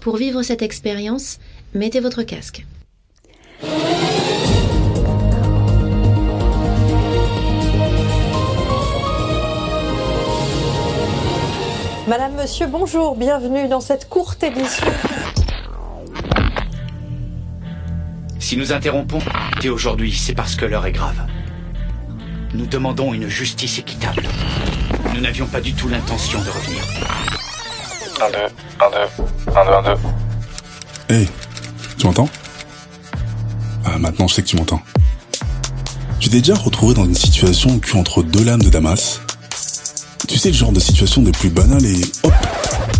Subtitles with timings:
[0.00, 1.38] Pour vivre cette expérience,
[1.74, 2.64] mettez votre casque.
[12.06, 14.86] Madame, Monsieur, bonjour, bienvenue dans cette courte édition.
[18.38, 19.20] Si nous interrompons
[19.62, 21.26] et aujourd'hui, c'est parce que l'heure est grave.
[22.52, 24.24] Nous demandons une justice équitable.
[25.14, 27.53] Nous n'avions pas du tout l'intention de revenir.
[28.24, 28.38] 1, 2,
[28.80, 29.96] 1, 2, 1, 2, 1,
[31.08, 31.14] 2.
[31.14, 31.28] Hey,
[31.98, 32.28] tu m'entends?
[33.84, 34.80] Ah, maintenant je sais que tu m'entends.
[36.20, 39.20] Tu t'es déjà retrouvé dans une situation cul entre deux lames de Damas?
[40.26, 42.32] Tu sais le genre de situation des plus banales et hop,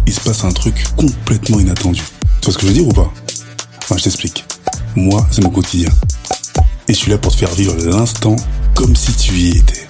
[0.07, 2.03] il se passe un truc complètement inattendu.
[2.43, 3.11] Tu vois ce que je veux dire ou pas?
[3.83, 4.45] Enfin, je t'explique.
[4.95, 5.89] Moi, c'est mon quotidien.
[6.87, 8.37] Et je suis là pour te faire vivre l'instant
[8.75, 9.87] comme si tu y étais.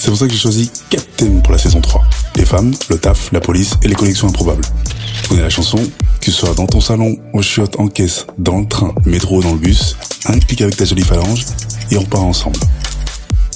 [0.00, 2.02] C'est pour ça que j'ai choisi 4 thèmes pour la saison 3.
[2.36, 4.64] Les femmes, le taf, la police et les connexions improbables.
[5.22, 5.78] Tu connais la chanson
[6.20, 9.42] Que ce soit dans ton salon, au chiottes, en caisse, dans le train, métro ou
[9.42, 11.44] dans le bus, un clic avec ta jolie phalange
[11.90, 12.58] et on part ensemble.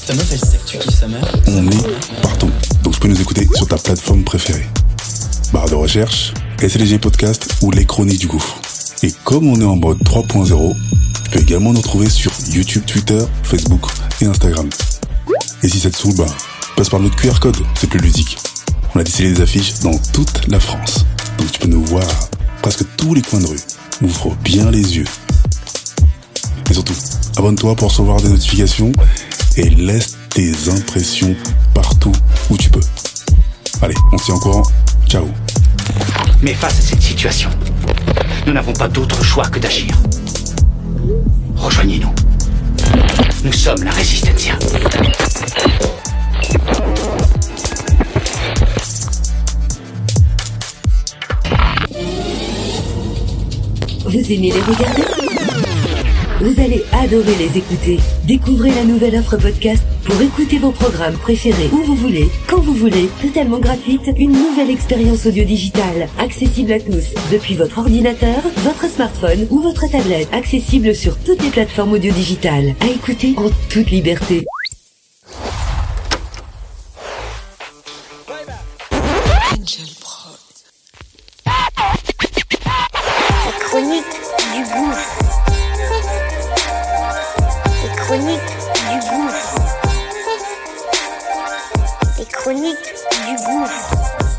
[0.07, 2.51] Ta meuf, elle sait que tu kiffes sa mère On est partout.
[2.83, 4.67] Donc tu peux nous écouter sur ta plateforme préférée.
[5.53, 8.61] Barre de recherche, SLG Podcast ou les chroniques du gouffre.
[9.03, 10.75] Et comme on est en mode 3.0,
[11.25, 13.87] tu peux également nous trouver sur YouTube, Twitter, Facebook
[14.21, 14.69] et Instagram.
[15.63, 16.27] Et si ça te saoule, bah,
[16.77, 18.39] passe par notre QR code, c'est plus ludique.
[18.97, 21.05] On a décelé des affiches dans toute la France.
[21.37, 22.07] Donc tu peux nous voir
[22.63, 23.61] presque tous les coins de rue.
[24.01, 25.05] Ouvre bien les yeux.
[26.71, 26.95] Et surtout,
[27.37, 28.93] abonne-toi pour recevoir des notifications
[29.59, 31.37] et laisse tes impressions
[31.75, 32.13] partout
[32.49, 32.81] où tu peux.
[33.83, 34.63] Allez, on tient au courant.
[35.07, 35.29] Ciao.
[36.41, 37.51] Mais face à cette situation,
[38.47, 39.95] nous n'avons pas d'autre choix que d'agir.
[41.55, 42.15] Rejoignez-nous.
[43.45, 44.59] Nous sommes la Resistencia.
[54.09, 55.03] Vous aimez les regarder
[56.41, 57.99] Vous allez adorer les écouter.
[58.25, 62.75] Découvrez la nouvelle offre podcast pour écouter vos programmes préférés où vous voulez, quand vous
[62.75, 68.89] voulez, totalement gratuite, une nouvelle expérience audio digitale, accessible à tous, depuis votre ordinateur, votre
[68.89, 73.91] smartphone ou votre tablette, accessible sur toutes les plateformes audio digitales, à écouter en toute
[73.91, 74.47] liberté.
[92.47, 92.95] chronique
[93.27, 94.36] du gouffre.